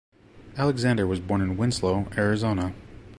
Alexander 0.57 1.05
was 1.05 1.19
born 1.19 1.41
in 1.41 1.57
Winslow, 1.57 2.07
Arizona. 2.17 2.73